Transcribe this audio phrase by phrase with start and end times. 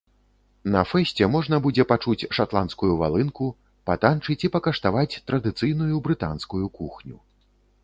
[0.75, 3.51] На фэсце можна будзе пачуць шатландскую валынку,
[3.91, 7.17] патаньчыць і пакаштаваць традыцыйную брытанскую кухню.